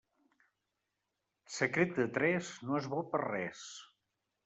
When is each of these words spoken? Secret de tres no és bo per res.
Secret 1.57 1.95
de 2.01 2.07
tres 2.17 2.53
no 2.71 2.83
és 2.83 2.91
bo 2.97 3.07
per 3.15 3.25
res. 3.29 3.65